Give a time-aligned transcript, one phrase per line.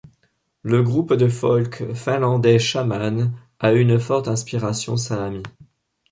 [0.63, 5.43] Le groupe de folk finlandais Shaman a une forte inspiration saami.